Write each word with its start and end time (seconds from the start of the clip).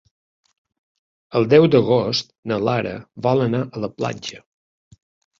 El 1.39 1.43
deu 1.51 1.67
d'agost 1.75 2.33
na 2.51 2.57
Lara 2.67 2.93
vol 3.27 3.43
anar 3.43 3.61
a 3.67 3.83
la 3.83 3.91
platja. 3.99 4.41